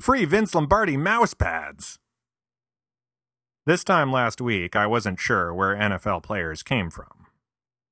[0.00, 1.98] Free Vince Lombardi mouse pads!
[3.66, 7.26] This time last week, I wasn't sure where NFL players came from.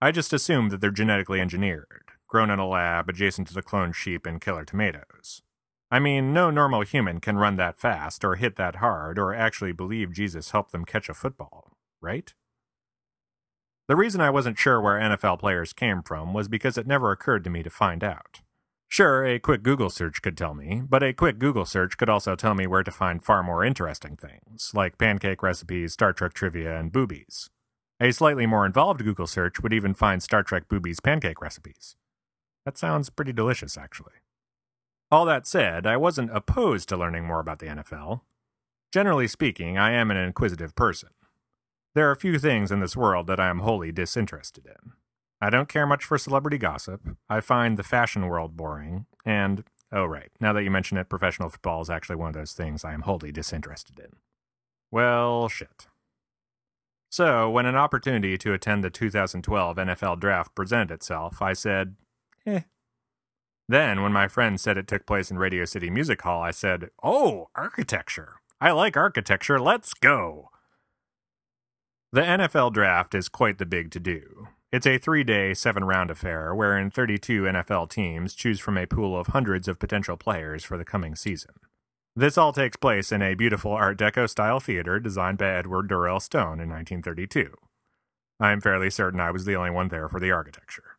[0.00, 3.94] I just assumed that they're genetically engineered, grown in a lab adjacent to the cloned
[3.94, 5.42] sheep and killer tomatoes.
[5.90, 9.72] I mean, no normal human can run that fast, or hit that hard, or actually
[9.72, 12.32] believe Jesus helped them catch a football, right?
[13.88, 17.44] The reason I wasn't sure where NFL players came from was because it never occurred
[17.44, 18.40] to me to find out.
[18.92, 22.34] Sure, a quick Google search could tell me, but a quick Google search could also
[22.34, 26.76] tell me where to find far more interesting things, like pancake recipes, Star Trek trivia,
[26.76, 27.50] and boobies.
[28.00, 31.94] A slightly more involved Google search would even find Star Trek boobies pancake recipes.
[32.64, 34.14] That sounds pretty delicious, actually.
[35.08, 38.22] All that said, I wasn't opposed to learning more about the NFL.
[38.92, 41.10] Generally speaking, I am an inquisitive person.
[41.94, 44.94] There are few things in this world that I am wholly disinterested in.
[45.40, 47.00] I don't care much for celebrity gossip.
[47.28, 49.06] I find the fashion world boring.
[49.24, 52.52] And, oh, right, now that you mention it, professional football is actually one of those
[52.52, 54.16] things I am wholly disinterested in.
[54.90, 55.86] Well, shit.
[57.10, 61.96] So, when an opportunity to attend the 2012 NFL draft presented itself, I said,
[62.46, 62.60] eh.
[63.68, 66.90] Then, when my friend said it took place in Radio City Music Hall, I said,
[67.02, 68.34] oh, architecture.
[68.60, 69.58] I like architecture.
[69.58, 70.50] Let's go.
[72.12, 74.48] The NFL draft is quite the big to do.
[74.72, 79.18] It's a three day, seven round affair wherein 32 NFL teams choose from a pool
[79.18, 81.54] of hundreds of potential players for the coming season.
[82.14, 86.20] This all takes place in a beautiful Art Deco style theater designed by Edward Durell
[86.20, 87.52] Stone in 1932.
[88.38, 90.96] I am fairly certain I was the only one there for the architecture.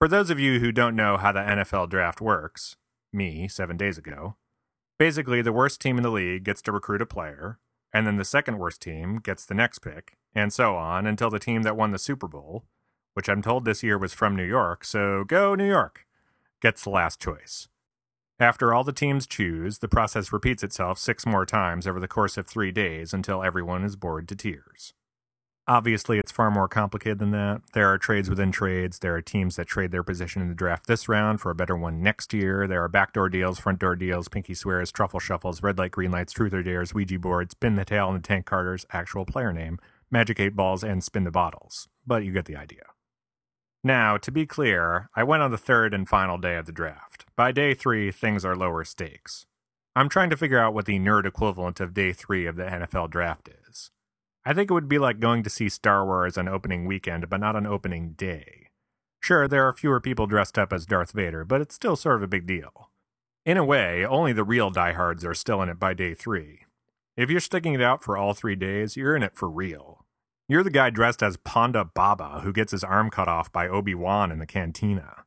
[0.00, 2.74] For those of you who don't know how the NFL draft works,
[3.12, 4.34] me, seven days ago,
[4.98, 7.60] basically the worst team in the league gets to recruit a player,
[7.92, 11.38] and then the second worst team gets the next pick, and so on until the
[11.38, 12.64] team that won the Super Bowl,
[13.14, 16.06] which I'm told this year was from New York, so go New York,
[16.60, 17.68] gets the last choice.
[18.40, 22.36] After all the teams choose, the process repeats itself six more times over the course
[22.36, 24.94] of three days until everyone is bored to tears.
[25.68, 27.62] Obviously, it's far more complicated than that.
[27.72, 28.98] There are trades within trades.
[28.98, 31.76] There are teams that trade their position in the draft this round for a better
[31.76, 32.66] one next year.
[32.66, 36.32] There are backdoor deals, front door deals, pinky swears, truffle shuffles, red light, green lights,
[36.32, 39.78] truth or dares, Ouija boards, spin the tail, and the tank Carter's actual player name,
[40.10, 41.88] magic eight balls, and spin the bottles.
[42.04, 42.82] But you get the idea.
[43.84, 47.24] Now, to be clear, I went on the third and final day of the draft.
[47.36, 49.46] By day three, things are lower stakes.
[49.94, 53.10] I'm trying to figure out what the nerd equivalent of day three of the NFL
[53.10, 53.61] draft is.
[54.44, 57.40] I think it would be like going to see Star Wars on opening weekend, but
[57.40, 58.68] not on opening day.
[59.20, 62.22] Sure, there are fewer people dressed up as Darth Vader, but it's still sort of
[62.24, 62.90] a big deal.
[63.46, 66.60] In a way, only the real diehards are still in it by day three.
[67.16, 70.04] If you're sticking it out for all three days, you're in it for real.
[70.48, 73.94] You're the guy dressed as Ponda Baba who gets his arm cut off by Obi
[73.94, 75.24] Wan in the cantina.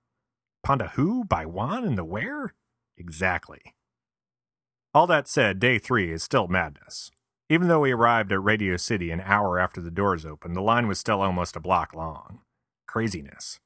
[0.66, 1.24] Ponda who?
[1.24, 2.54] By Wan in the where?
[2.98, 3.62] Exactly.
[4.94, 7.12] All that said, day three is still madness.
[7.48, 10.88] Even though we arrived at Radio City an hour after the doors opened, the line
[10.88, 12.40] was still almost a block long.
[12.88, 13.60] Craziness.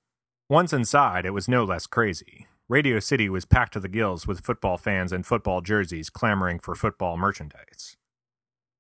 [0.50, 2.48] Once inside, it was no less crazy.
[2.68, 6.76] Radio City was packed to the gills with football fans in football jerseys clamoring for
[6.76, 7.96] football merchandise.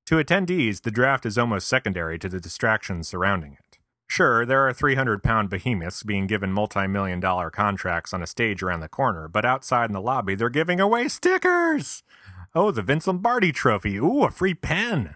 [0.07, 3.77] To attendees, the draft is almost secondary to the distractions surrounding it.
[4.09, 8.61] Sure, there are 300 pound behemoths being given multi million dollar contracts on a stage
[8.61, 12.03] around the corner, but outside in the lobby, they're giving away stickers!
[12.55, 13.97] Oh, the Vince Lombardi trophy.
[13.97, 15.15] Ooh, a free pen.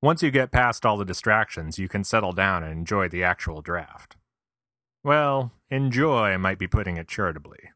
[0.00, 3.62] Once you get past all the distractions, you can settle down and enjoy the actual
[3.62, 4.16] draft.
[5.02, 7.70] Well, enjoy might be putting it charitably.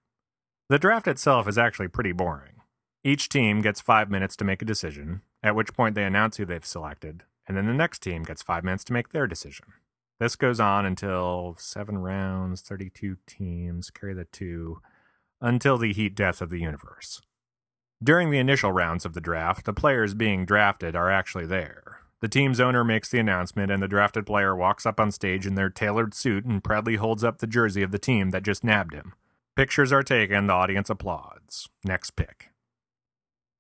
[0.68, 2.60] The draft itself is actually pretty boring.
[3.02, 6.44] Each team gets five minutes to make a decision, at which point they announce who
[6.44, 9.66] they've selected, and then the next team gets five minutes to make their decision.
[10.20, 14.80] This goes on until seven rounds, 32 teams, carry the two,
[15.40, 17.22] until the heat death of the universe.
[18.02, 21.98] During the initial rounds of the draft, the players being drafted are actually there.
[22.20, 25.54] The team's owner makes the announcement, and the drafted player walks up on stage in
[25.54, 28.94] their tailored suit and proudly holds up the jersey of the team that just nabbed
[28.94, 29.12] him.
[29.54, 31.68] Pictures are taken, the audience applauds.
[31.84, 32.48] Next pick.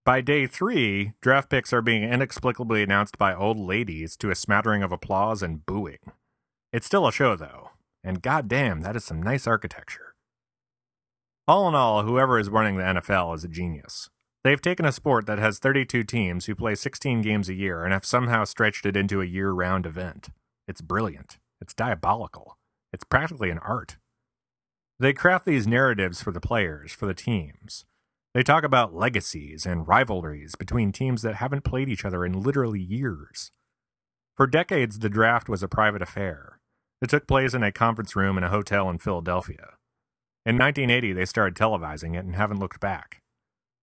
[0.06, 4.82] By day three, draft picks are being inexplicably announced by old ladies to a smattering
[4.82, 6.12] of applause and booing.
[6.72, 7.72] It's still a show, though,
[8.02, 10.14] and goddamn, that is some nice architecture.
[11.46, 14.08] All in all, whoever is running the NFL is a genius.
[14.42, 17.92] They've taken a sport that has 32 teams who play 16 games a year and
[17.92, 20.30] have somehow stretched it into a year round event.
[20.66, 21.38] It's brilliant.
[21.60, 22.56] It's diabolical.
[22.92, 23.98] It's practically an art.
[24.98, 27.84] They craft these narratives for the players, for the teams.
[28.32, 32.80] They talk about legacies and rivalries between teams that haven't played each other in literally
[32.80, 33.50] years.
[34.36, 36.60] For decades, the draft was a private affair.
[37.02, 39.74] It took place in a conference room in a hotel in Philadelphia.
[40.46, 43.20] In 1980, they started televising it and haven't looked back.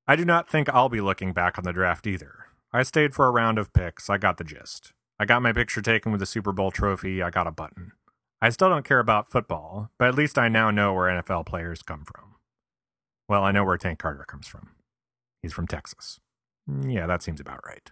[0.08, 2.46] I do not think I'll be looking back on the draft either.
[2.72, 4.94] I stayed for a round of picks, I got the gist.
[5.20, 7.92] I got my picture taken with the Super Bowl trophy, I got a button.
[8.42, 11.82] I still don't care about football, but at least I now know where NFL players
[11.82, 12.36] come from.
[13.28, 14.70] Well, I know where Tank Carter comes from.
[15.42, 16.20] He's from Texas.
[16.68, 17.92] Yeah, that seems about right.